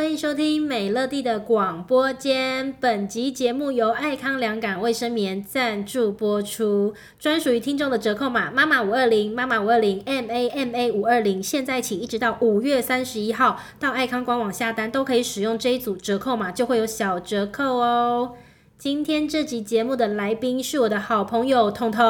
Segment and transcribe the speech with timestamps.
[0.00, 2.72] 欢迎收听美乐蒂的广播间。
[2.80, 18.36] 本集节目由爱康凉感卫生棉赞助播出，专属于听众的折扣码妈妈五二零妈妈五二零 M A M A 五二零，现在起一直到五月三十一号，到爱康官网下单都可以使用这一组折扣码，就会有小折扣哦。
[18.80, 22.02] 今天这集节目的来宾是我的好朋友彤彤。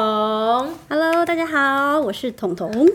[0.87, 2.87] Hello，大家好，我是彤彤。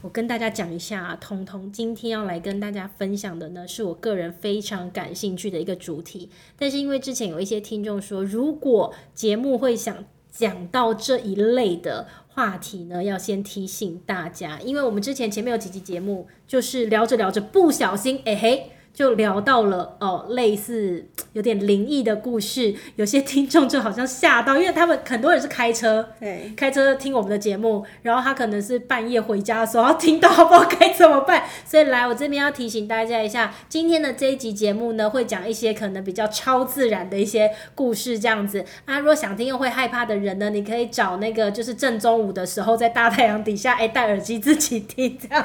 [0.00, 6.30] 我跟大家讲一下，彤彤今天要来跟大家分享的呢，是我个人非常感兴趣的一个主题。
[6.56, 18.70] 但是因为之前有一些听众说，如果节目会想讲到这一类的话题呢，要先提醒大家，因为我们之前前面有几集节目，就是聊着聊着不小心，哎、嘿。
[18.96, 38.64] 就聊到了哦，类似有点灵异的故事， 有些听众就好像吓到，因为他们很多人是开车，对，开车听我们的节目，然后他可能是半夜回家的时候，他听到不知道该怎么办， 所以来我这边要提醒大家一下，今天的这一集节目呢，会讲一些可能比较超自然的一些故事，这样子。
[38.86, 45.44] 啊，如果想听又会害怕的人呢，你可以找那个就是正中午的时候，在大太阳底下，哎，戴耳机自己听这样。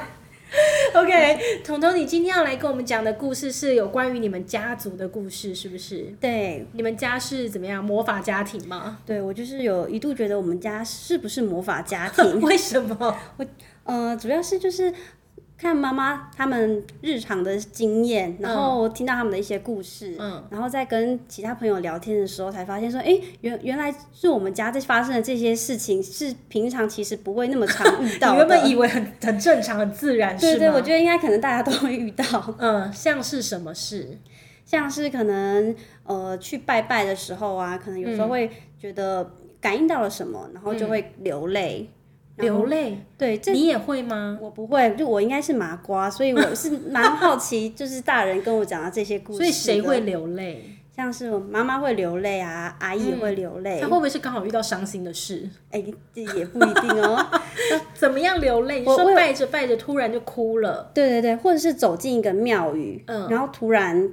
[0.94, 6.14] OK，彤彤，你今天要来跟我们讲的故事是有关于你们家族的故事，是不是？
[6.20, 9.00] 对，你们家是怎么样魔法家庭吗？
[9.06, 12.40] 对我就是有一度觉得我们家是不是魔法家庭？
[12.42, 13.18] 为什么？
[13.38, 13.46] 我
[13.84, 14.94] 呃，主要是就是
[15.62, 28.38] 看妈妈他们日常的经验，然后听到他们的一些故事，嗯然后再跟其他朋友聊天的时候，才发现说，哎，原原来是我们家在发生的这些事情，是平常其实不会那么常 遇到你。
[28.40, 32.26] 原本以为很很正常、很自然，对对，我觉得应该可能大家都会遇到。
[32.58, 34.18] 嗯，像是什么事？
[34.66, 41.88] 像是可能呃去拜拜的时候啊，可能有时候嗯会觉得感应到了什么，然后就会流泪。
[42.42, 44.38] 流泪，对，这你也会吗？
[44.42, 49.38] 我不会，就我应该是麻瓜，所以我是 蛮好奇，就是大人跟我讲的这些故事。
[49.38, 50.02] 所以谁会？
[50.02, 50.78] 流泪？
[50.94, 53.88] 像是我妈妈会流泪啊，阿姨也会流泪他。
[53.88, 55.50] 会不会是刚好遇到伤心的事？
[55.72, 55.82] 哎、
[56.14, 57.26] 这也不一定哦。
[57.96, 58.80] 怎么样流泪？
[58.80, 64.10] 你说拜着拜着突然就哭了，对对对，或者是走进一个庙宇，嗯然后突然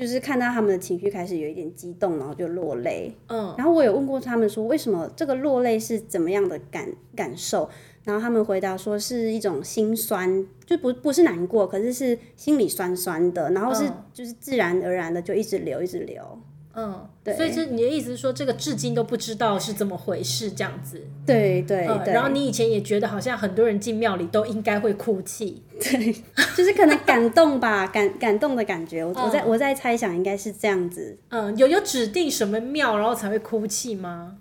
[0.00, 3.14] 就是看到他们的情绪开始有一点激动，然后就落泪。
[3.26, 7.68] 嗯，然后我有问过他们说，为什么这个落泪是怎么样的感感受？
[8.02, 16.24] 然后他们回答说是一种心酸，就不不是难过，可是是心里酸酸的，然后是、嗯就是自然而然的就一直流一直流。
[16.72, 21.02] 嗯，对所以这你的意思是说，这个至今都不知道是怎么回事，这样子。
[21.26, 26.12] 对对嗯，对，然后你以前也觉得好像很多人进庙里都应该会哭泣，对
[26.56, 29.04] 就是可能感动吧， 感感动的感觉。
[29.04, 31.18] 我、我嗯在我在猜想应该是这样子。
[31.30, 34.36] 嗯，有有指定什么庙然后才会哭泣吗？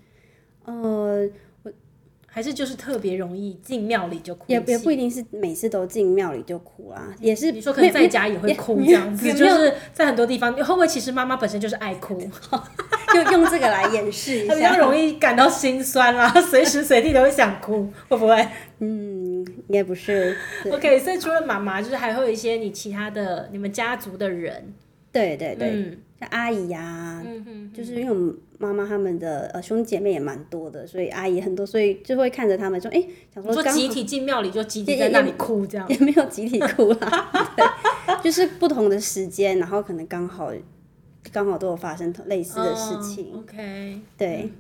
[0.66, 1.28] 呃，
[2.31, 4.45] 还是就是特别容易进庙里就哭？
[4.47, 12.19] 也也不一定是每次都进庙里就哭啊，也是比如说可能在家也会哭这样子，就是在很多地方，会不会其实妈妈本身就是爱哭，
[13.13, 14.53] 就用这个来掩饰一下。
[14.53, 18.47] 她比较容易感到心酸啦， 随时随地都会想哭，会不会
[18.79, 20.38] 嗯，应该不是。
[20.72, 24.73] ？OK，所以除了妈妈，就是还会有一些你其他的你们家族的人，
[25.12, 33.01] 对对对，嗯像阿姨呀、嗯哼，就是因为我们妈妈他们的呃兄弟姐妹也蛮多的，所以阿姨很多，所以就会看着他们说，哎、
[33.51, 37.65] 说集体进庙里就集体在那里哭这样，也没有集体哭啦， 对，
[38.21, 40.51] 就是不同的时间，然后可能刚好
[41.31, 44.51] 刚好都有发生类似的事情，哦 OK，对。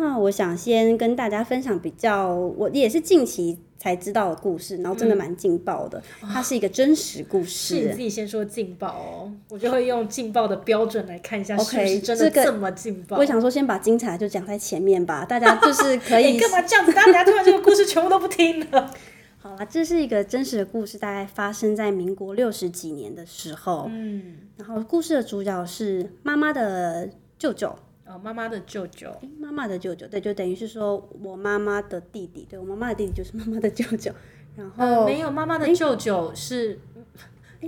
[0.00, 7.88] 那我想先跟大家分享比较，我也是近期才知道的故事，然后真的蛮劲爆的，它是一个真实故事是你。
[7.92, 13.16] 自己先说劲爆哦，我就会用劲爆的标准来看一下是不 OK，是真的这个这么劲爆。
[13.16, 16.92] 我想说，先把精彩就讲在前面吧，大家就是 可以你干嘛这样子？
[16.92, 18.90] 大家听完这个故事全部都不听了。
[19.38, 23.88] 好啦，这是一个真实的故事，大概发生在民国六十几年的时候。
[23.92, 27.08] 嗯，然后故事的主角是妈妈的
[27.38, 27.72] 舅舅，
[28.06, 34.12] 哦，妈妈的舅舅，诶妈妈的舅舅，对，就等于是说我妈妈的弟弟，对我妈妈的弟弟就是妈妈的舅舅。
[34.56, 36.78] 然后、呃，没有，妈妈的舅舅是。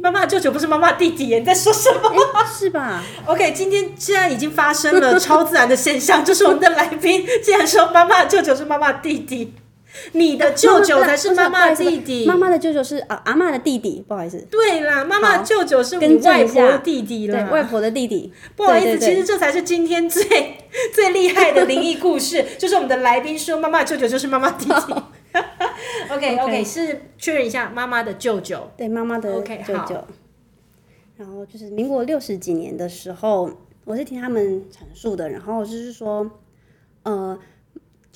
[0.02, 2.12] 妈妈的舅舅不是妈妈的弟弟耶，你在说什么
[2.44, 9.54] 是吧？？OK，今天既然已经发生了 超自然的现象，就是我们的来宾竟然说妈妈的舅舅是妈妈的弟弟，
[10.12, 12.26] 你的舅舅才是妈妈的弟弟。
[12.26, 17.50] 妈妈的舅舅是啊阿妈的弟弟，不好意思，对啦，妈妈的舅舅是你更正一下外婆的弟弟对啦。
[17.50, 18.32] 外婆的弟弟。
[18.56, 20.22] 不好意思，对对对其实这才是今天最
[20.94, 24.94] 最厉害的灵异故事， 就是我们的来宾说妈妈的舅舅就是妈妈弟弟。
[26.10, 28.70] OK OK，OK 是确认一下妈妈的舅舅。
[28.76, 30.04] 对妈妈的 OK，好舅舅。
[31.16, 33.50] 然后就是民国六十几年的时候，
[33.84, 36.30] 我是听他们阐述的，然后就是说，
[37.02, 37.38] 呃，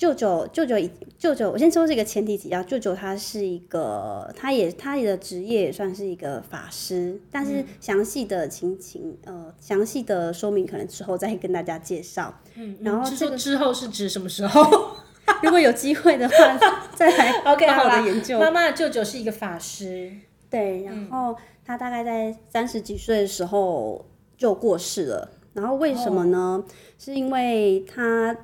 [0.03, 0.75] 舅舅舅舅
[1.17, 12.37] 舅舅，我先说这个前提提要，舅舅他是一个，他也他的职业也算是一个法师，但是详细的情形，呃，详细的说明可能之后再跟大家介绍。
[12.55, 14.61] 嗯，然后这个之后是指什么时候
[15.41, 16.59] 如果有机会的话，
[16.93, 18.37] 再来？OK，好好的研究。
[18.37, 20.11] 妈妈的舅舅是一个法师，
[20.49, 21.33] 对，然后
[21.65, 24.05] 他大概在三十几岁的时候
[24.37, 25.31] 就过世了。
[25.53, 26.61] 然后为什么呢？
[26.99, 28.35] 是因为他，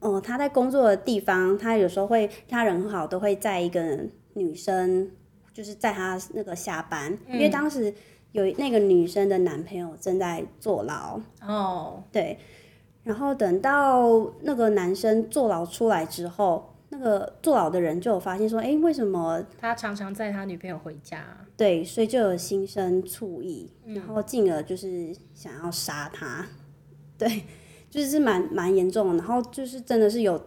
[0.00, 3.98] 呃，他在工作的地方，他有时候会他人很好，都会载一个
[4.34, 5.10] 女生，
[5.52, 7.92] 就是在他那个下班，因为当时
[8.32, 12.38] 有那个女生的男朋友正在坐牢，哦，对。
[13.04, 21.24] 然后等到那个男生坐牢出来之后，那个坐牢的人就有发现说，哎，为什么他常常载他女朋友回家。
[21.56, 26.46] 对，所以就有心生醋意，然后进而就是想要杀他，
[27.16, 27.44] 对，
[27.90, 29.16] 就是是蛮蛮严重的。
[29.16, 30.40] 然后就是真的是有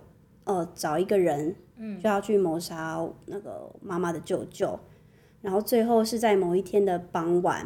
[0.44, 1.56] 呃找一个人，
[2.02, 4.80] 就要去谋杀那个妈妈的舅舅，
[5.42, 7.66] 然后最后是在某一天的傍晚，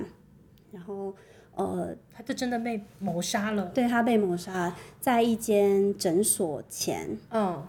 [0.71, 1.13] 然后
[1.55, 3.65] 呃他就真的被谋杀了。
[3.73, 7.63] 对他被谋杀在一间诊所前，嗯，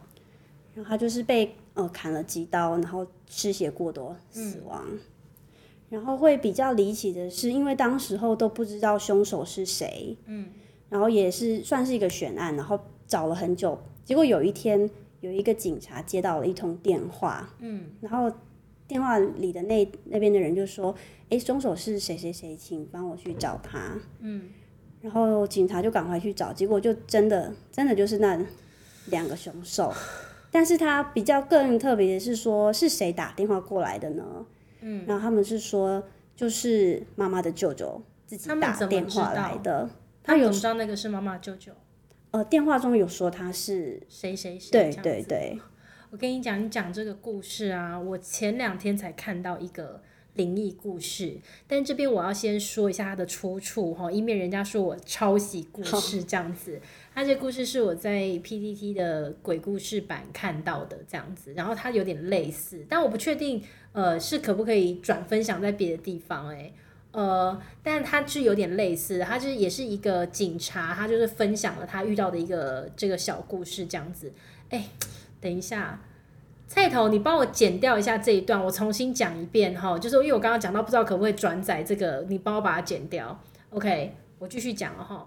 [0.74, 4.84] 然后他就是被呃砍了几刀，然后失血过多死亡。
[5.88, 10.50] 然后会比较离奇的是，因为当时候都不知道凶手是谁，嗯，
[10.88, 14.88] 然后也是算是一个悬案，然后找了很久，结果有一天
[15.20, 18.30] 有一个警察接到了一通电话，嗯，然后
[18.86, 20.94] 电话里的那那边的人就说，
[21.28, 24.48] 哎，凶手是谁谁谁，请帮我去找他，嗯，
[25.00, 28.40] 然后警察就赶快去找，结果就真的真的就是那
[29.06, 29.92] 两个凶手，
[30.52, 34.46] 但是他比较更特别的是说，是谁打电话过来的呢？
[34.82, 36.02] 嗯，然后他们是说，
[36.36, 39.90] 就是妈妈的舅舅自己打电话来道的。
[40.26, 41.70] 他有知道那个是妈妈舅舅，
[42.32, 44.70] 呃，电话中有说他是，谁谁谁。
[44.72, 45.58] 对对对，
[46.10, 50.02] 我跟你讲，你讲这个故事啊，我前两天才看到一个
[50.34, 51.38] 灵异故事，
[51.68, 56.80] 但这边我要先说一下它的出处哈，以免人家说我抄袭故事这样子。
[57.14, 63.62] 它这个故事是我在 PTT 的鬼故事版看到的这样子，然后它有点类似，但我不确定
[63.92, 66.74] 呃是可不可以转分享在别的地方诶、
[67.16, 74.30] 呃，但他是有点类似他，就是也是一个警察，他就是分享了他遇到的一个这个小故事这样子。
[74.68, 74.84] 哎，
[75.40, 75.98] 等一下，
[76.68, 79.98] 菜头，你帮我剪掉一下这一段，我重新讲一遍哈。
[79.98, 83.40] 就是因为我刚刚讲到，不知道可不可以转载这个，你帮我把它剪掉。
[83.70, 85.26] OK，我继续讲了哈。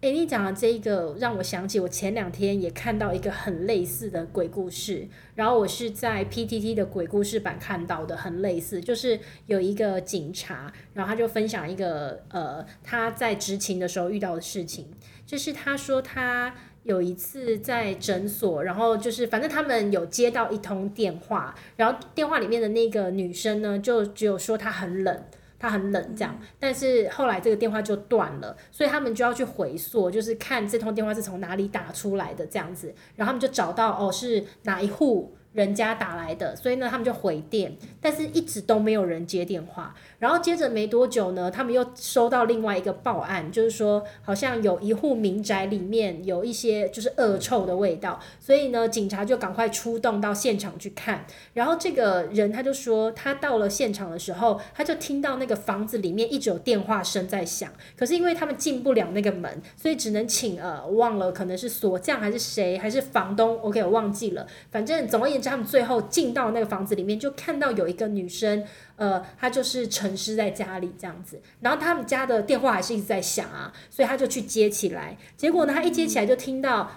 [0.00, 14.86] 诶，你讲的这一个让我想起我前两天也看到一个很类似的鬼故事，然后我是在 PTT 的鬼故事版看到的，很类似，就是有一个警察，然后他就分享一个呃他在执勤的时候遇到的事情，
[15.26, 16.54] 就是他说他
[16.84, 25.22] 有一次在诊所，然后就是反正他们有接到一通电话，然后电话里面的那个女生呢，就只有说她很冷。
[25.60, 68.62] 她很冷这样，但是后来这个电话就断了，所以他们就要去回溯，就是看这通电话是从哪里打出来的这样子，然后他们就找到哦是哪一户人家打来的，所以呢他们就回电，但是一直都没有人接电话，然后接着没多久呢，他们又收到另外一个报案，就是说好像有一户民宅里面有一些就是恶臭的味道，所以呢警察就赶快出动到现场去看，然后这个人他就说，他到了现场的时候，他就听到那个房子里面一直有电话声在响，可是因为他们进不了那个门，所以只能请呃忘了可能是锁匠还是谁还是房东，OK 我忘记了，反正总而言之，他们最后进到那个房子里面，就看到有一个女生，
[68.96, 76.90] 呃，她就是沉尸在家里这样子，然后他们家的电话还是一直在响啊，所以他就去接起来，结果呢，他一接起来就听到。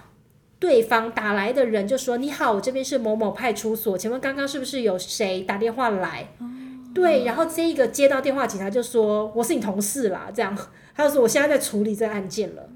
[0.60, 6.28] 对方打来的人就说：“你好，我这边是某某派出所，请问刚刚是不是有谁打电话来？”
[6.94, 10.56] 对，然后这一个接到电话，警察就说：“我是你同事啦。”这样，
[10.94, 12.66] 他就说：“我现在在处理这个案件了。”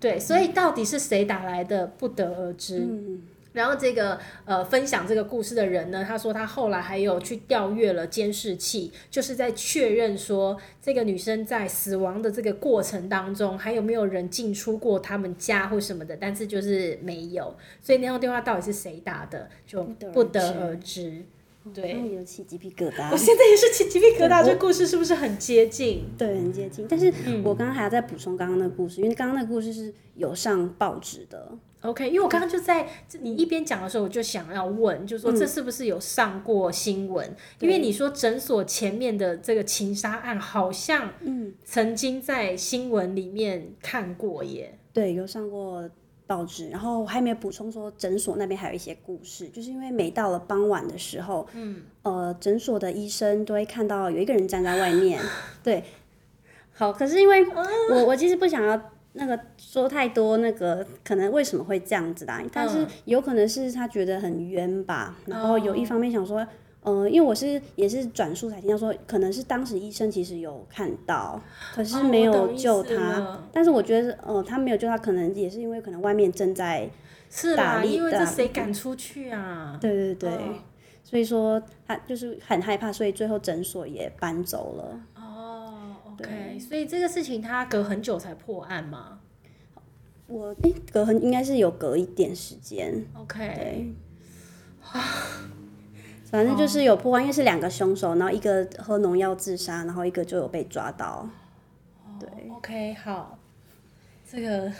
[0.00, 2.88] 对，所以到底是谁打来的，不得而知。
[3.52, 21.22] 然后这个呃分享这个故事的人呢，他说他后来还有去调阅了监视器，就是在确认说这个女生在死亡的这个过程当中，还有没有人进出过他们家或什么的，但是就是没有，所以那通电话到底是谁打的，就不得而知。
[21.74, 23.16] 对，然后有起鸡皮疙瘩我。
[23.16, 26.04] 现在也是起鸡皮疙瘩，这故事是不是很接近？
[26.16, 26.86] 对，很接近。
[26.88, 27.12] 但是
[27.44, 31.52] 我刚刚还要再补充刚刚那个故事，因为刚刚那个故事是有上报纸的。
[31.82, 32.88] OK，因为我刚刚就在
[33.20, 37.36] 你一边讲的时候，我就想要问，就是说这是不是有上过新闻？
[37.60, 41.12] 因为你说诊所前面的这个情杀案，好像
[41.64, 44.76] 曾经在新闻里面看过耶。
[44.92, 45.88] 对，有上过
[46.26, 55.22] 报纸，然后我还没有补充说诊所那边还有一些故事，就是因为每到了傍晚的时候，嗯，呃，诊所的医生都会看到有一个人站在外面，
[55.62, 55.84] 对，
[56.72, 57.46] 好，可是因为
[57.90, 66.46] 我我其实不想要那个说太多那个可能为什么会这样子啦，但是有可能是他觉得很冤吧，然后有一方面想说。
[66.84, 71.38] 嗯，因为我是也是转述才听到说，可能是当时医生其实有看到，
[71.74, 73.40] 可是没有救他。
[73.52, 76.88] 但是我觉得，呃，他没有救他，可能也是因为可能外面正在
[77.28, 79.76] 是啦，因为这谁敢出去啊？
[79.78, 80.30] 对对对，
[81.02, 85.00] 所以说他就是很害怕，所以最后诊所也搬走了。
[86.18, 89.20] 哦，OK，所以这个事情他隔很久才破案吗？
[90.26, 93.04] 我诶，隔很应该是有隔一点时间。
[93.14, 93.94] OK，对
[96.30, 101.26] 反正就是有破案，因为是两个凶手，然后一个喝农药自杀，然后一个就有被抓到。
[102.20, 103.38] 对，OK，好，
[104.30, 104.70] 这个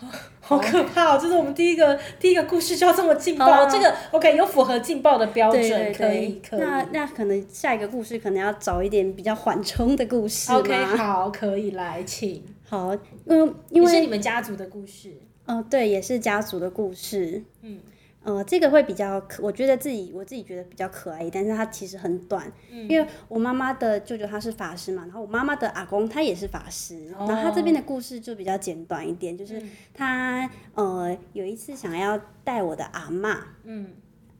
[0.40, 1.18] 好可怕哦！
[1.20, 5.62] 这是我们第一个第一个故事就要这么劲爆，这个 OK 有符合劲爆的标准，
[5.94, 6.60] 可以可以。
[6.60, 12.42] 那那可能下一个故事可能要找一点比较缓冲的故事 OK，好，可以来，请。
[12.68, 12.94] 好，
[13.26, 15.14] 嗯，因为是你们家族的故事。
[15.46, 17.42] 嗯，对，也是家族的故事。
[17.62, 17.78] 嗯。
[18.24, 22.50] 呃，这个会比较可，我觉得自己我自己觉得比较可爱，但是它其实很短，
[22.88, 29.62] 因为我妈妈的舅舅他是法师嘛，然后我妈妈的阿公他也是法师，然后他这边的故事就比较简短一点，就是
[29.92, 33.92] 他呃有一次想要带我的阿妈，嗯，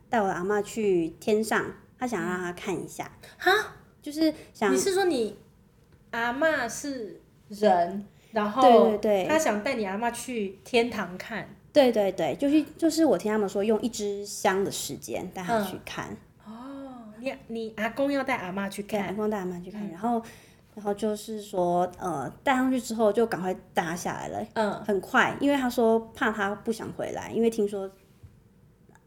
[0.09, 1.65] 带我的阿妈去天上，
[1.99, 3.53] 他想让他看一下，哈，
[4.01, 5.37] 就是想你是说你
[6.13, 11.49] 阿妈是人，然后对对对，他想带你阿妈去天堂看。
[11.73, 16.07] 对对对，就是就是我听他们说，用一支香的时间带他去看。
[16.45, 16.53] 哦，
[17.19, 20.23] 你你阿公要带阿妈去看，阿公带阿妈去看，然后
[20.75, 24.47] 然后就是说，呃，带上去之后就赶快带他下来了。
[24.55, 27.91] 嗯，很快，因为他说怕他不想回来，因为听说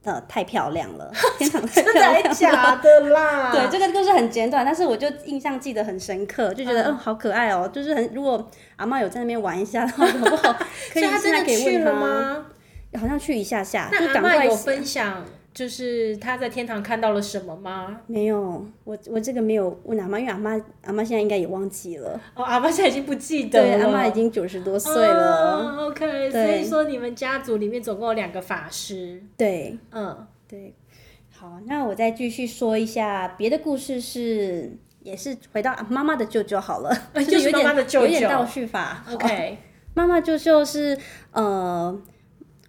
[0.08, 3.52] 呃太漂亮了， 天场太漂亮，假的啦。
[3.52, 10.54] 对，这个故事很简短，但是我就印象记得很深刻，就觉得嗯好可爱哦，就是很如果阿妈有在那边玩一下的话，好不好？
[10.94, 12.46] 可以现在可以问他吗？
[12.98, 15.26] 好像去一下下，那阿妈有分享，
[15.58, 18.02] 就是他在天堂看到了什么吗？
[18.06, 20.52] 没有，我我这个没有问阿妈，因为阿妈
[20.84, 22.22] 阿妈现在应该也忘记了。
[22.36, 23.78] 哦，阿妈现在已经不记得了。
[23.80, 25.88] 对，阿妈已经九十多岁了。
[25.88, 29.20] OK，所以说你们家族里面总共有两个法师。
[29.36, 30.76] 对，嗯，对。
[31.32, 36.96] 好，那我再继续说一下别的故事，是也是回到妈妈的舅舅好了，
[37.28, 39.04] 就是妈妈的舅舅，有点倒叙法。
[39.12, 39.58] OK，
[39.96, 40.96] 妈妈舅舅是
[41.32, 42.00] 呃。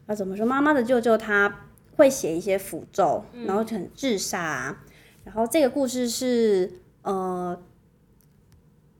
[0.07, 0.47] 啊怎么说？
[0.47, 1.55] 妈妈的舅舅他
[1.99, 4.79] 会写一些符咒，然后很自杀。
[5.25, 7.61] 然后这个故事是呃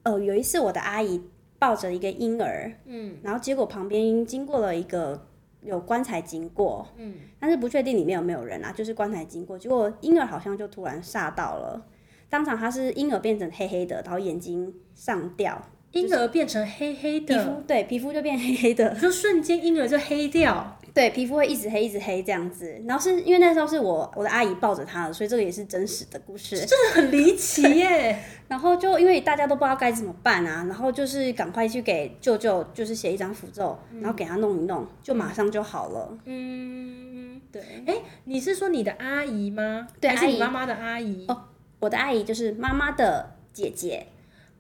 [0.03, 1.23] 呃，有一次我的阿姨
[1.59, 5.27] 抱着一个婴儿，嗯，然后结果旁边经过了一个
[5.63, 11.87] 有棺材经过，嗯，但是不确定里面有没有人啊，就是棺材经过，结果婴儿好像就突然吓到了，
[12.29, 15.63] 当场他是婴儿变成黑黑的，然后眼睛上吊，
[15.93, 20.78] 婴儿变成黑黑的，皮肤对皮肤就变黑黑的，就瞬间婴儿就黑掉。
[20.99, 22.83] 对，皮肤会一直黑，一直黑这样子。
[22.85, 26.57] 然后是因为那时候是我我的阿姨抱着他的，所以这个也是真实的故事。
[26.67, 28.21] 真的很离奇耶！
[28.49, 36.19] 然后就因为大家都不知道该怎么办啊，然后就是赶快去给舅舅，就是写一张符咒，然后给他弄一弄，就马上就好了。
[36.25, 37.63] 嗯，对。
[37.87, 39.87] 哎，你是说你的阿姨吗？
[40.01, 41.27] 对，还是你妈妈的阿姨？
[41.29, 41.45] 哦，
[41.79, 44.05] 我的阿姨就是妈妈的姐姐，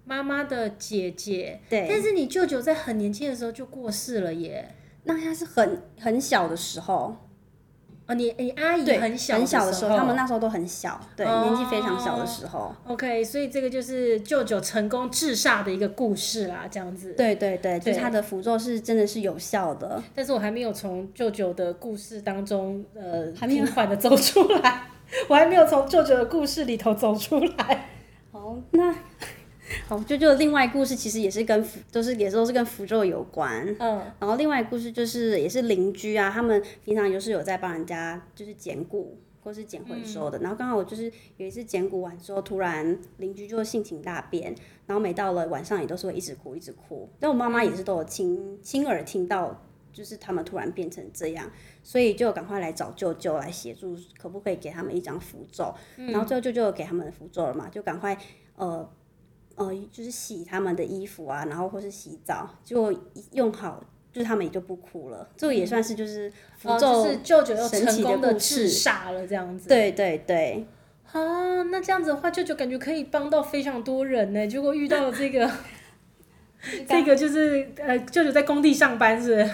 [0.04, 1.58] 妈妈的姐姐。
[1.68, 1.88] 对。
[1.90, 4.76] 但是你舅舅在很年轻的时候就过世了耶。
[5.08, 7.16] 那他是很很小的时候，
[8.06, 12.74] 哦，你你阿姨很小很小的时候，他们那时候都很小，对，年纪非常小的时候。
[12.86, 17.14] OK，所以这个就是舅舅成功治煞的一个故事啦，这样子。
[17.14, 20.02] 对对对，就是他的符咒是真的是有效的。
[20.14, 24.88] 但是我还没有从舅舅的故事当中，呃，平缓的走出来，
[25.28, 27.88] 我还没有从舅舅的故事里头走出来。
[28.30, 28.94] 好，那。
[29.88, 33.66] 好，就就另外故事其实也是跟符，都是也都是跟符咒有关。
[33.78, 40.38] 嗯，然后另外故事就是也是邻居啊，他们平常就是有在帮人家就是捡骨或是捡回收的。
[40.40, 44.54] 然后刚好我就是有一次捡骨完之后，突然邻居就性情大变，
[44.84, 47.08] 然后每到了晚上也都是会一直哭一直哭。
[47.18, 49.58] 但我妈妈也是都有亲亲耳听到，
[49.90, 51.50] 就是他们突然变成这样，
[51.82, 55.74] 所以就赶快来找舅舅来协助，可不可以给他们一张符咒？
[55.96, 58.14] 然后最后舅舅给他们符咒了嘛，就赶快
[58.56, 58.86] 呃。
[59.58, 62.92] 呃，就是洗他们的衣服啊，然后或是洗澡，就
[63.32, 65.28] 用好，就是他们也就不哭了。
[65.36, 69.68] 这个也算是就是符咒，就是舅舅又成功的治煞了这样子。
[69.68, 70.64] 对对对。
[71.12, 74.46] 啊，那这样子的话，舅舅感觉可以帮到非常多人呢。
[74.46, 75.50] 结果遇到了这个，
[76.88, 79.48] 这个就是呃，舅舅在工地上班是。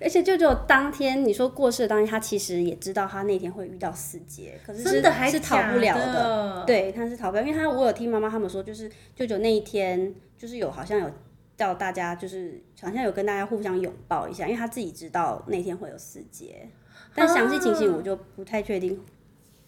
[0.00, 6.64] 而且舅舅当天你说过世的当天，他其实也知道他那天会遇到四劫，可是是真的还是逃不了的。
[6.66, 11.10] 对，他是逃不了，因为他我有听妈妈他们说，就是舅舅那一天就是有好像有
[11.56, 16.68] 叫大家就是好像有跟大家互相拥抱一下，因为他自己知道那天会有四劫，
[17.14, 19.00] 但详细情形我就不太确定。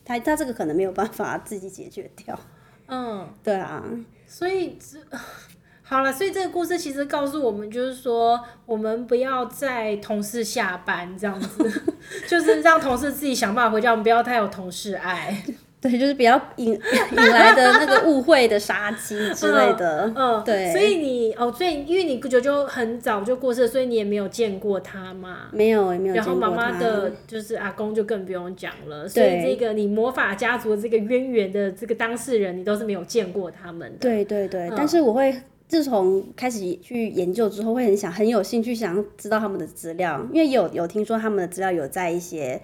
[0.05, 2.39] 他他这个可能没有办法自己解决掉。
[2.87, 3.83] 嗯，对啊，
[4.27, 4.99] 所以这
[5.89, 11.83] 好了，所以这个故事其实告诉我们，就是说我们不要在同事下班这样子，
[12.27, 15.45] 就是让同事自己想办法回家，我们不要太有同事爱。
[15.79, 20.11] 对，就是比较引 引来的那个误会的杀机之类的。
[20.17, 25.43] 嗯，对所以你哦，所以因为你舅舅很早就过世，所以你也没有见过他嘛。
[25.53, 33.99] 没有，也没有然后妈妈的就是阿公就更不用讲了，所以对这个你魔法家族的这个渊源的这个当事人，你都是没有见过他们的。
[34.01, 42.61] 对对对，嗯但是我会自从开始去研究之后，会很想很有兴趣想知道他们的资料，因为有有听说他们的资料有在一些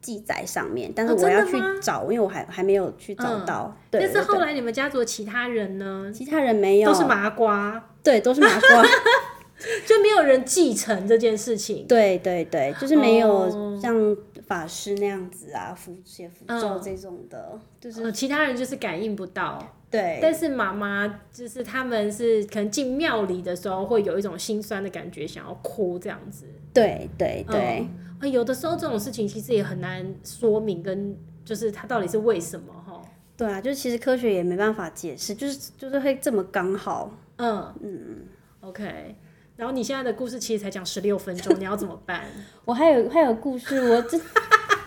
[0.00, 3.76] 记载上面，但是哦我要去找，因为我还还没有去找嗯到。
[3.90, 8.84] 对，但是后来你们家族的其他人呢，其他人没有，都是麻瓜，对，都是麻瓜。
[9.86, 11.84] 就没有人继承这件事情。
[11.86, 13.46] 对对对，就是没哦。
[13.52, 14.16] 有像
[14.46, 16.80] 法师那样子啊，符写符咒嗯。
[16.82, 19.58] 这种的，就是呃，其他人就是感应不到，
[19.90, 26.46] 对但是妈妈就是他们是可能进庙里的时候会有一种心酸的感觉，想要哭这样子。
[26.72, 27.86] 对对对。
[28.30, 33.02] 有的时候这种事情其实也很难说明，跟就是它到底是为什么哈。
[33.36, 37.10] 对啊，就是其实科学也没办法解释，就是就是会这么刚好。
[37.36, 38.18] 嗯嗯
[38.60, 39.16] ，OK。
[39.56, 42.24] 然后你现在的故事其实才讲十六分钟，你要怎么办？
[42.64, 44.20] 我还有还有故事，我这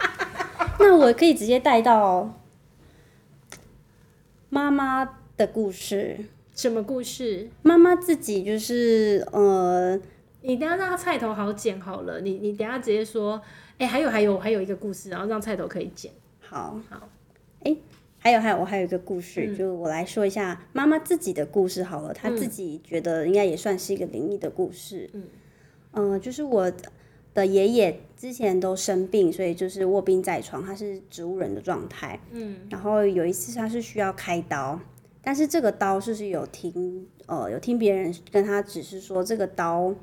[0.79, 2.42] 那我可以直接带到
[4.53, 5.03] 妈妈
[5.35, 6.15] 的故事。
[6.53, 7.49] 什么故事？
[7.63, 9.99] 妈妈自己就是呃，
[10.43, 13.41] 你等下让他菜头好剪好了，你你等下直接说，
[13.79, 16.11] 哎、还有还有还有一个故事，然后让菜头可以剪。
[16.39, 17.09] 好好，
[17.63, 17.75] 哎、
[18.19, 22.13] 还有还有我还有一个故事，就我来说一下妈妈自己的故事好了。
[22.13, 25.09] 她自己觉得应该也算是一个灵异的故事。
[25.13, 25.23] 嗯，
[25.93, 26.71] 呃，就是我
[27.33, 32.19] 的爷爷之前都生病，所以就是卧病在床，他是植物人的状态。
[32.31, 34.79] 嗯，然后有一次他是需要开刀，
[35.21, 39.93] 但是这个刀就是有听呃有听别人跟他只是说这个刀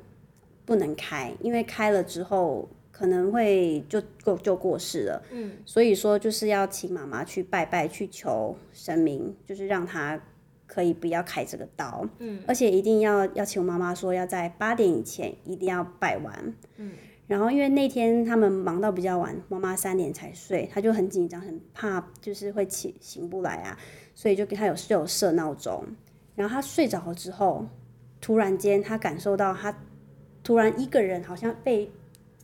[0.65, 5.23] 不能开，因为开了之后可能会就就就过世了。
[5.31, 10.21] 嗯，所以说就是要请妈妈去拜拜，去求神明，就是让他
[10.67, 12.05] 可以不要开这个刀。
[12.19, 16.53] 嗯，而且一定要要请我妈妈说要在八点以前一定要拜完。
[16.75, 16.91] 嗯。
[17.31, 23.79] 然后因为那天他们忙到比较晚，妈妈三点才睡，他就很紧张，很怕就是会起醒不来啊，
[24.13, 25.81] 所以就给她有室友设闹钟。
[26.35, 27.65] 然后他睡着了之后，
[28.19, 29.73] 突然间他感受到他
[30.43, 31.89] 突然一个人好像被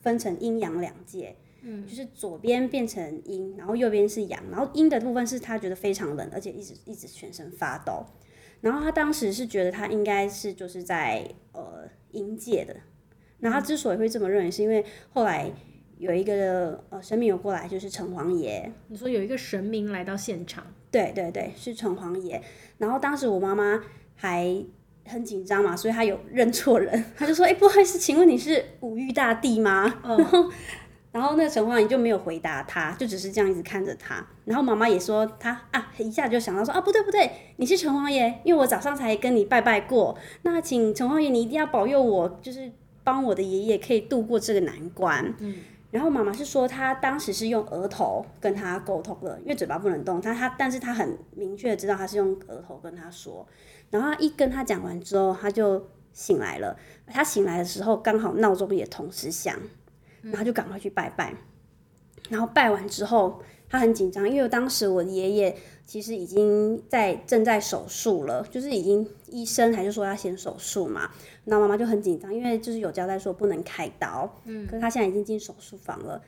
[0.01, 8.05] 分成阴阳两界，嗯，就是左边变成阴，然后右边是阳，然后阴的部分是他觉得非常冷，而且一直一直全身发抖。
[8.61, 12.73] 然后他当时是觉得他应该是就是在呃阴界的，
[13.39, 15.51] 那他之所以会这么认为，是因为后来
[15.97, 22.41] 有一个呃神明有过来，就是城隍爷，你说有一个神明来到现场，对对对，是城隍爷。
[22.77, 23.83] 然后当时我妈妈
[24.15, 24.63] 还
[25.05, 30.51] 很紧张嘛，所以她有认错人，她就说：“哎、不好意思，请问你是五玉大帝吗？”然后
[31.11, 34.23] 然后那个城隍爷就没有回答他，就只是这样一直看着他。
[34.45, 42.71] 然后妈妈也说他啊，一下就想到说啊，不对不对，你是城隍爷，因为我早上才跟你拜拜过，那请城隍爷你一定要保佑我，就是
[43.07, 45.33] 帮我的爷爷可以度过这个难关。
[45.39, 45.55] 嗯。
[45.89, 50.19] 然后妈妈是说，她当时是用额头跟他沟通的，因为嘴巴不能动。
[50.19, 53.47] 她她，但是她很明确的知道她是用额头跟他说。
[53.89, 56.77] 然后她一跟他讲完之后，他就醒来了。
[57.07, 59.57] 他醒来的时候，刚好闹钟也同时响，
[60.21, 61.33] 然后就赶快去拜拜。
[62.27, 71.09] 然后拜完之后，他很紧张，因为当时我爷爷其实已经在正在手术了，就是已经医生还是说要先手术嘛。
[71.49, 76.21] 那妈妈就很紧张，因为就是有交代说不能开刀，嗯，可是他现在已经进手术房了。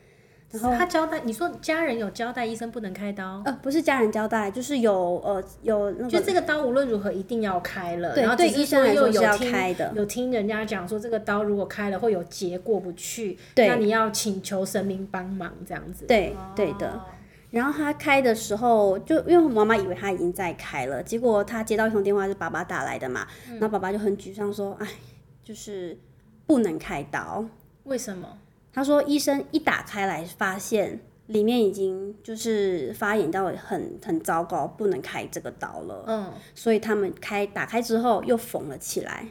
[0.52, 16.06] 然后他交代，你说家人有交代医生不能开刀，呃，不是家人交代，就是有呃有那个就这个刀无论如何一定要开了，对然后对医生来又说是要有听开的有听人家讲说这个刀如果开了会有结过不去，对那你要请求神明帮忙这样子。
[16.08, 17.00] 对对的。
[17.52, 24.88] 然后他开的时候，就因为我妈妈以为他已经在开了，结果他接到一通电话是爸爸打来的嘛，然后爸爸就很沮丧说：“哎，
[25.44, 25.98] 就是
[26.46, 27.44] 不能开刀。
[27.86, 28.28] 为什么？”
[28.72, 36.04] 他说医生一打开来发现里面已经就是发炎到很很糟糕，不能开这个刀了。
[36.08, 39.26] 嗯，所以他们开打开之后又缝了起来。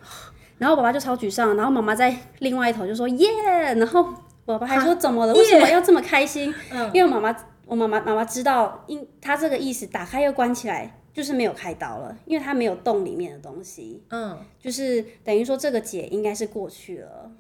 [0.59, 3.29] 然后爸爸就超沮丧，然后妈妈在另外一头就说耶，
[3.77, 4.03] 然后
[4.45, 5.33] 爸爸还说怎么了？
[5.33, 6.53] 为什么要这么开心？
[6.73, 7.33] 嗯因为妈妈
[7.69, 17.31] 我妈妈妈妈知道，因他这个意思打开又关起来，就是没有开刀了，因为他没有动里面的东西，嗯，就是等于说这个结应该是过去了，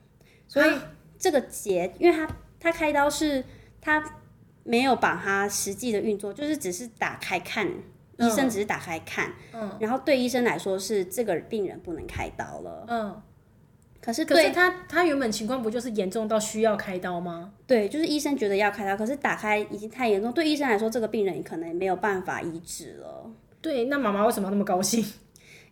[0.46, 0.78] 所以
[1.18, 2.28] 这个结，因为他
[2.60, 3.42] 他开刀是
[3.80, 4.04] 他
[4.64, 7.66] 没有把它实际的运作，就是只是打开看，
[8.18, 13.22] 医生只是打开看，嗯，然后对医生来说是这个病人不能开刀了，嗯，
[14.08, 17.50] 可是对可是他他原本情况不就是严重到需要开刀吗？
[17.66, 23.30] 对，就是医生觉得要开刀，可是打开已经太严重，对医生来说这个病人可能没有办法医治了。
[23.60, 25.04] 对，那妈妈为什么那么高兴？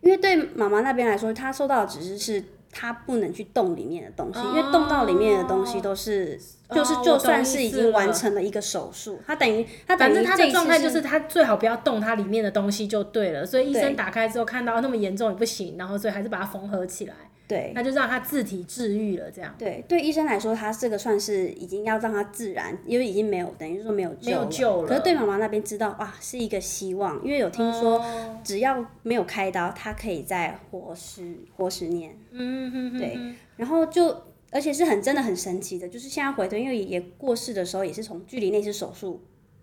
[0.03, 6.39] 因为对妈妈那边来说，她收到的指示是她不能去动里面的东西，因为动到里面的东西都是，
[6.71, 17.15] 就是就算是已经完成了一个手术，她等于她反正她的状态就是她最好不要动它里面的东西就对了，所以医生打开之后看到那么严重也不行，然后所以还是把它缝合起来，
[17.49, 17.73] 对。
[17.75, 19.55] 那就让他自体治愈了，这样。
[19.59, 24.89] 对对医生来说，他这个算是已经要让他自然，因为已经没有等于说没有救没有救了。
[24.89, 28.41] 可是对妈妈那边知道哇是一个希望，因为有听说哦。
[28.45, 32.17] 只要没有开刀，他可以再活十活十年。
[32.31, 33.19] 嗯嗯嗯，对，
[33.57, 34.17] 然后就
[34.53, 39.21] 而且是很真的很神奇的，就是现在回头，因为爷爷过世的时候也是从距离那次手术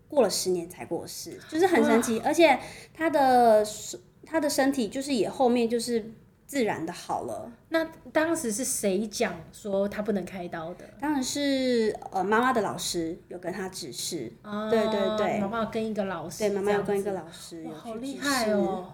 [0.09, 2.59] 过了十年才过世，就是很神奇，而且
[2.93, 3.65] 他的
[4.25, 6.11] 他的身体就是也后面就是
[6.53, 7.51] 自然的好了。
[7.69, 10.85] 那当时是谁讲说他不能开刀的？
[10.99, 18.51] 当然是呃妈妈的老师有跟他指示，哦对对对妈妈有跟一个老师，对，妈妈有跟一个老师好厉害。
[18.51, 18.93] 哦。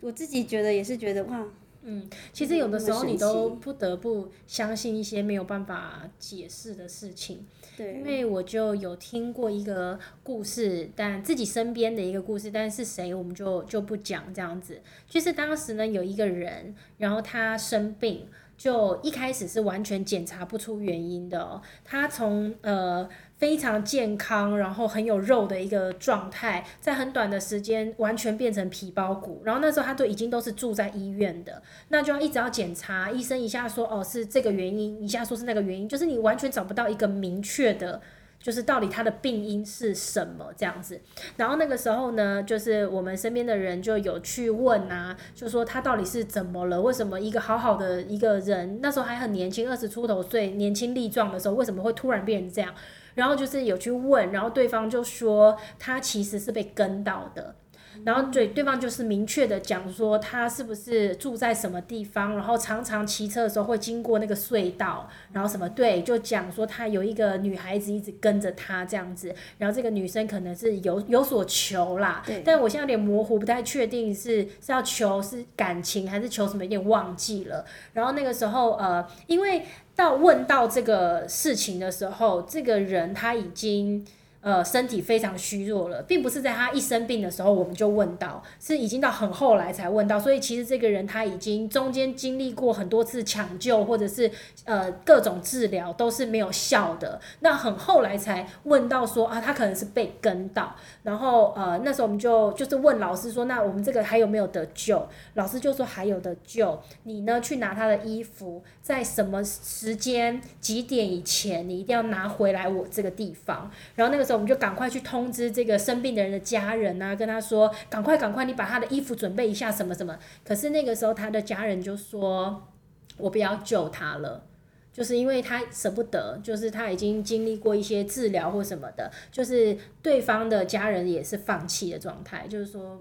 [0.00, 1.44] 我自己觉得也是觉得哇，
[1.82, 7.46] 嗯其实有的时候你都不得不相信一些没有办法解释的事情。
[7.82, 14.80] 因，为我就有听过一个故事，但自己身边的一个故事，但是谁我们就就不讲这样子。
[15.08, 18.26] 就是当时呢有一个人，然后他生病，
[18.60, 21.62] 就一开始是完全检查不出原因的、哦。
[21.82, 29.40] 他从呃非常健康，然后很有肉的一个状态，在很短的时间完全变成皮包骨。
[29.46, 37.98] 然后那时候他都已经都是住在医院的，那就要一直要检查，医生一下说哦是这个原因，一下说是那个原因，就是你完全找不到一个明确的。
[38.42, 40.98] 就是到底他的病因是什么这样子，
[41.36, 46.80] 然后那个时候呢，就是我们身边的人就有去问啊，就说他到底是怎么了？
[46.80, 52.74] 为什么一个好好的一个人，那时候还很年轻，二十出头岁，年轻力壮的时候，为什么会突然变成这样？
[53.14, 57.56] 然后就是有去问，然后对方就说他其实是被跟到的。
[58.04, 77.64] 然后对对方就是明确的讲说他是不是住在什么地方，然后常常骑车的时候会经过那个隧道，然后什么对，就讲说他有一个女孩子一直跟着他这样子，然后这个女生可能是有有所求啦，但我现在有点模糊，不太确定是是要求是感情还是求什么，有点忘记了。
[77.92, 79.62] 然后那个时候呃，因为
[79.94, 84.06] 到问到这个事情的时候，这个人他已经。
[84.42, 94.30] 呃，身体非常虚弱了，并不是在他一生病的时候我们就问到，是已经到很后来才问到，所以其实这个人他已经中间经历过很多次抢救或者是
[94.64, 105.06] 呃各种治疗都是没有效的，那很后来才问到说啊，他可能是被跟到，然后呃那时候我们就就是问老师说，那我们这个还有没有得救？
[105.34, 120.18] 老师就说还有得救，你呢去拿他的衣服，在什么时间几点以前，你一定要拿回来我这个地方，然后那个我们就赶快去通知这个生病的人的家人啊，跟他说赶快赶快，你把他的衣服准备一下什么什么。
[120.44, 122.68] 可是那个时候他的家人就说，
[123.16, 124.46] 我不要救他了。
[124.92, 133.00] 就是因为他舍不得，就是他已经经历过一些治疗或什么的，就是对方的家人也是放弃的状态，就是说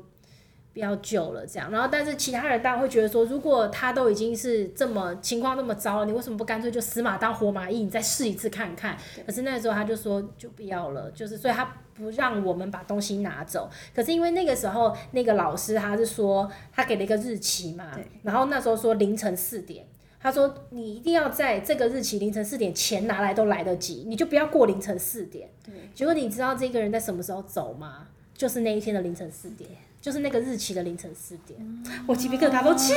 [0.74, 1.72] 不要救了这样。
[1.72, 8.98] 然后，但是其他人当然会觉得说，如果他都已经是这么情况那么糟了，你为什么不干脆就死马当活马医，你再试一次看看？
[9.26, 13.70] 可是那时候他就说就不要了，就是所以他不让我们把东西拿走。
[13.96, 19.86] 可是因为那个时候那个老师他是说他给了一个日期嘛，然后那时候说凌晨四点。
[20.22, 25.74] 他说：“你一定要在这个日期凌晨四点前拿来都来得及，你就不要过凌晨四点。”对。
[25.96, 28.06] 结果你知道这个人在什么时候走吗？
[28.39, 31.60] 就是那一天的凌晨四点，就是那个日期的凌晨四点。
[32.08, 32.93] 我鸡皮疙瘩都起。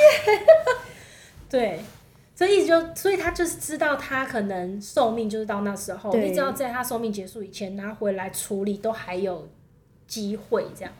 [1.51, 1.81] 对，
[2.33, 9.49] 所以就所以他就是知道他可能寿命就是到那时候，对你只要在他寿命结束以前拿回来处理，都还有
[10.07, 10.93] 机会这样。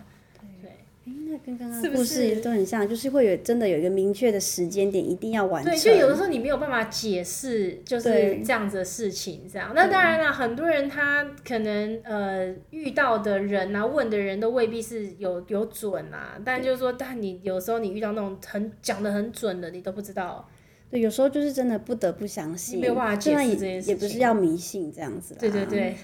[1.05, 2.41] 哎，那跟刚刚是不的故事是？
[2.41, 5.73] 都很像，就是会有真的有一个明确的时间点，一定要完成。
[5.73, 9.73] 对，就有的时候你没有办法解释，就是这样子的事情，这样。
[9.75, 20.49] 那当然了，很多人他可能呃遇到的人啊，问的人都未必是有有准啊，但就是说，但你有时候你遇到那种很讲的很准的，你都不知道。
[20.89, 25.41] 对，有时候就是真的不得不相信，没有办法解释这件事也不是要迷信这样子啦。
[25.41, 25.97] 对对对，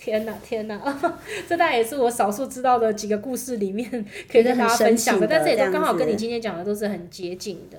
[0.00, 0.80] 天哪天哪，
[1.46, 3.88] 这大概也是我少数知道的几个故事里面
[4.30, 7.78] 可以跟大家分享的，但是也都刚好跟你今天讲的都是很接近的。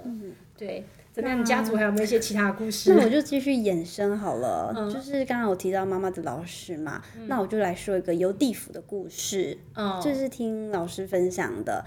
[0.56, 1.40] 对，怎么样？
[1.40, 2.94] 你家族还有没有一些其他的故事？
[2.96, 11.84] 那我就继续衍生好了，就是刚刚我提到妈妈的老师嘛，那我就来说一个游地府的故事，嗯就是听老师分享的。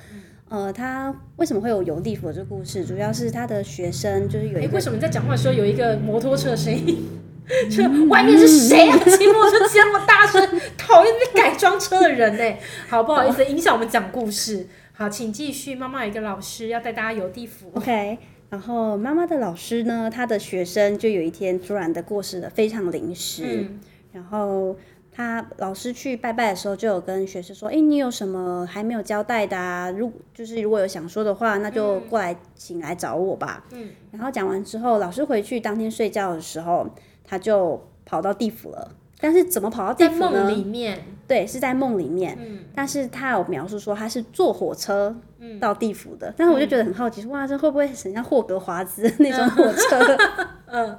[0.48, 2.84] 呃，他为什么会有游地府的这个故事？
[2.84, 6.98] 主要是他的学生就是有哎、一个为什么你在讲话的时候有一个摩托车的声音？
[7.70, 8.98] 就外面是谁啊？
[8.98, 10.40] 骑摩托车骑那么大声，
[10.76, 12.56] 讨厌那改装车的人呢、
[12.88, 14.66] 好，不好意思，影响我们讲故事。
[14.92, 15.74] 好，请继续。
[15.74, 17.70] 妈妈有一个老师要带大家游地府。
[17.74, 18.16] OK，
[18.48, 23.42] 然后妈妈的老师呢，他的学生就有一天突然的过世了，非常临时。
[23.44, 23.80] 嗯
[24.12, 24.76] 然后
[25.10, 29.90] 他老师去拜拜的时候，就有跟学生说：“哎，你有什么还没有交代的啊？
[29.90, 36.88] 如就是如果有想说的话，那就过来请来找我吧。”嗯，然后讲完之后，老师回去当天睡觉的时候，
[37.24, 38.92] 他就跑到地府了。
[39.18, 40.44] 但是怎么跑到地府呢？
[40.44, 42.36] 梦里面，对，是在梦里面。
[42.38, 45.14] 嗯但是他有描述说他是坐火车
[45.60, 50.16] 到地府的，但是我就觉得很好奇，说哇，这会不会很像霍格华兹那种火车？
[50.66, 50.98] 嗯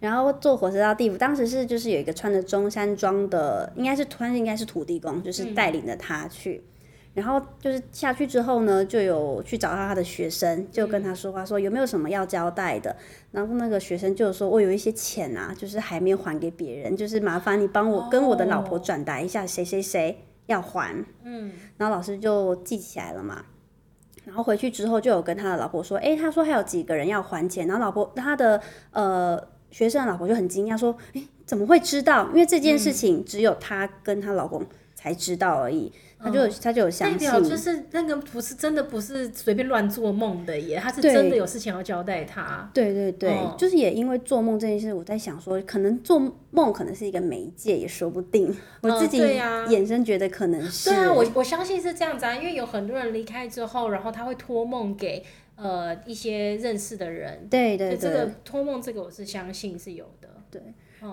[0.00, 6.62] 然后坐火车到地府，当时是就是有一个穿着中山装的，应该是穿应该是土地公，就是带领着他去。
[7.14, 12.96] 然后就是下去之后呢，就有去找到他的学生，就跟他说话，说有没有什么要交代的。
[13.30, 23.44] 然后那个学生就说：“我有一些钱啊，就是还没有还给别人，就是麻烦你帮我跟我的老婆转达一下，谁谁谁要还。”嗯，然后老师就记起来了嘛。
[24.24, 29.38] 然后回去之后就有跟他的老婆说：“诶，他说还有几个人要还钱。”然后老婆他的呃
[29.70, 32.28] 学生的老婆就很惊讶说：“诶，怎么会知道？
[32.28, 35.92] 因为这件事情只有他跟他老公才知道而已。
[36.22, 42.70] 他就有他就有代相信，表就是那个不是真的不是随便乱做梦的耶，他是真的有事情要交代他。
[42.72, 48.56] 对对对，哦就是也因为做梦这件事，我在想说，可能做梦可能是一个媒介，也说不定。
[48.82, 50.90] 我自己衍生觉得可能是。
[50.90, 55.24] 对啊，我我相信是这样子啊，因为有很多人离开之后，然后他会托梦给
[55.56, 57.48] 呃一些认识的人。
[57.50, 60.28] 对对对，这个托梦这个我是相信是有的。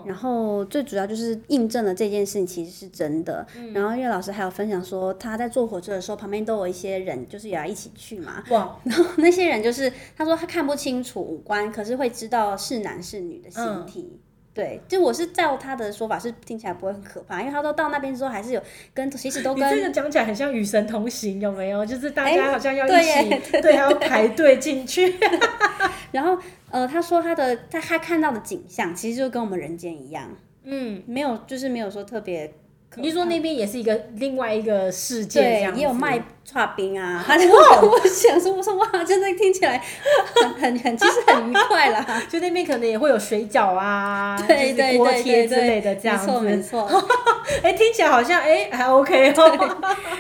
[0.06, 3.46] 然后最主要就是印证了这件事情其实是真的。
[3.58, 8.44] 嗯然后因为老师还有分享说，他在坐火车的时候，旁边都有一些人，就是也要一起去嘛。
[8.50, 14.20] 哇，然后那些人就是他说他看不清楚五官，可是会知道是男是女的形嗯体。
[14.54, 18.62] 对，就我是照他的说法是听起来不会很可怕，因为他说到那边之后还是有
[18.94, 21.86] 跟其实都你跟这个讲起来很像与神同行，有没有？
[21.86, 25.16] 就是大哎家好像要一起，耶对，还要排队进去。
[26.12, 26.38] 然后
[26.72, 32.54] 呃，他说他的他他看到的景象其实就跟我们人间一样，嗯，没有就是没有说特别可
[32.96, 37.24] 你是说那边也是一个另外一个世界，对也有卖串冰啊。
[37.26, 39.82] 他就我想说，我说哇，真的听起来
[40.36, 42.06] 很很很，其实很愉快啦。
[42.28, 46.62] 就那边可能也会有水饺啊，对对对对贴之类对，的这样没错没。
[46.62, 47.04] 错。
[47.62, 49.78] 哎，听起来好像哎还 OK 哦。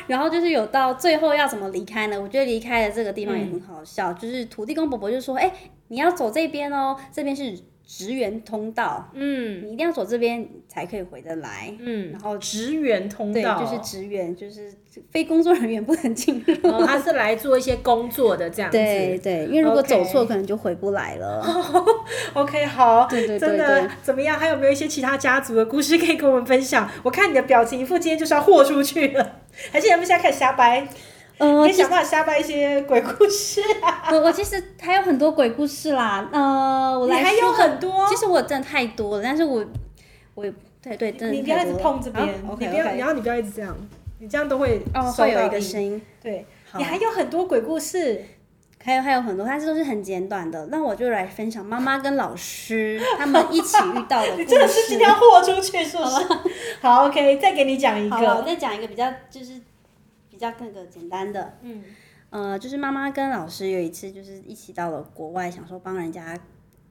[0.07, 2.21] 然后就是有到最后要怎么离开呢？
[2.21, 5.51] 我觉得离开的这个地方也很好笑，就是土地公伯伯就说：“哎、
[5.87, 7.57] 你要走这边哦，这边是
[7.89, 11.73] 职员通道，嗯你一定要走这边才可以回得来。
[11.79, 14.71] 嗯，然后职员通对，道，就是职员，就是
[15.09, 16.85] 非工作人员不能进入。
[16.85, 18.77] 他是来做一些工作的这样子。
[18.77, 21.43] 对对，因为如果走错可能就回不来了。
[22.33, 24.37] OK， 好，对对对真的怎么样？
[24.37, 26.87] 还有没有一些其他家族的故事可以跟我们分享？
[27.01, 29.39] 我看你的表情，一副今天就是要豁出去了，
[29.71, 30.87] 还是咱们现在开始瞎掰？
[31.39, 34.09] 呃可以想办法瞎掰一些鬼故事啊！
[34.11, 39.65] 我我其实还有很多鬼故事啦，呃，我你还有很多，其实我真的太多了，但是我
[40.35, 40.45] 我
[40.81, 43.75] 对对真的你不要一直碰这边，好你不要然后你不要一直这样，
[44.19, 46.77] 你这样都会哦会有一个声音，对，好。
[46.77, 48.21] 你还有很多鬼故事，
[48.83, 50.65] 还有还有很多，但是都是很简短的。
[50.67, 54.89] 那我就来分享妈妈跟老师他们一起遇到的 故你真的是事。
[54.89, 56.25] 今天豁出去，是不是？
[56.81, 59.61] 好，OK，再给你讲一好，我个，再讲一个比较就是比
[60.39, 61.83] 较那个简单的，嗯。
[62.31, 66.39] 呃，就是妈妈跟老师有一次就是一起到了国外，想说帮人家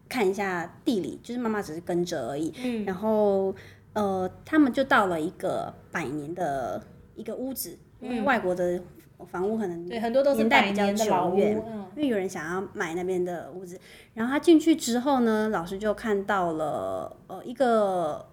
[0.09, 2.53] 看一下地理，就是妈妈只是跟着而已。
[2.65, 2.85] 嗯。
[2.85, 3.55] 然后
[3.93, 6.83] 呃，他们就到了一个百年的
[7.15, 8.83] 一个屋子，因为外国的
[9.27, 11.87] 房屋可能对，很多都是百年代比较久远嗯。
[11.95, 13.79] 因为有人想要买那边的屋子，
[14.15, 18.29] 然后他进去之后呢，老师就看到了呃一个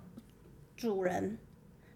[0.76, 1.38] 主人，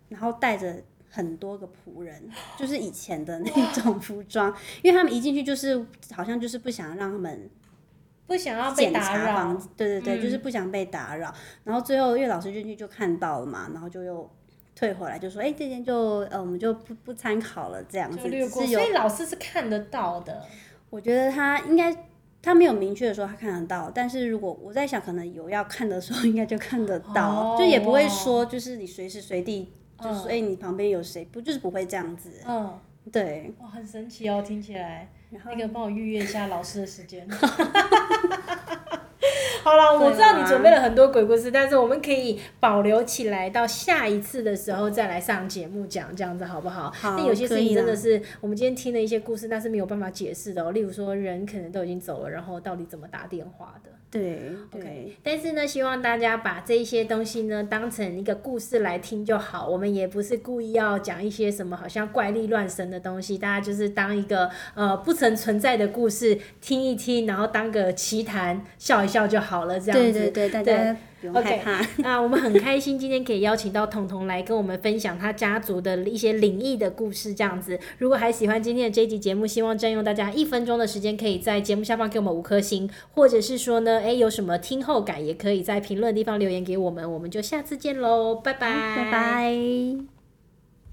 [0.07, 7.49] 然后带着很多个仆人， 就是以前的那种服装，因为他们一进去就是好像就是不想让他们
[8.27, 9.53] 不想要被检打扰。
[9.75, 10.21] 对对对，嗯。
[10.21, 11.33] 就是不想被打扰。
[11.63, 14.29] 然后最后因为老师进去就看到了嘛，然后就又
[14.75, 18.19] 退回来，就说哎、这件就呃我们就不不参考了这样子，
[18.49, 20.45] 所以老师是看得到的，
[20.89, 21.93] 我觉得他应该
[22.41, 27.55] 他没有明确的说他看得到，但是如果我在想，可能有要看的时候，应该就看得到，哦。
[27.59, 32.79] 就也不会说就是你随时随地就说，哎、你旁边有谁，不就是不会这样子，嗯，
[33.11, 35.09] 对，哇，很神奇哦，听起来。
[35.31, 37.27] 然后那个帮我预约一下老师的时间。
[39.63, 46.91] 好了，我知道你准备了很多鬼故事，但是我们可以保留起来，到下一次的时候再来上节目讲，这样子好不好？
[46.91, 50.71] 好那有些事情真的是我们今天听的一些故事，但是没有办法解释的哦。
[50.71, 53.89] 例如说，人可能都已经走了，然后到底怎么打电话的？
[54.11, 54.41] 对
[54.73, 59.67] OK，对，但是呢，希望大家把这一些东西呢当成一个故事来听就好。
[59.67, 70.19] 我们也不是故意要讲一些什么好像怪力乱神的东西，大家就是当一个呃不曾存在的故事听一听，然后当个奇谈笑一笑就好了，这样子。
[70.19, 71.81] 对对对，大对家不用害怕。
[72.03, 77.79] 那，我们很开心今天可以邀请到彤彤来跟我们分享他家族的一些灵异的故事，这样子。
[77.97, 87.11] 如果还喜欢今天的这一集节目，希望占用大家一分钟的时间，可以在节目下方给我们五颗星，或者是说呢，诶，有什么听后感，也可以在评论地方留言给我们。
[87.11, 90.18] 我们就下次见喽，拜拜，拜拜。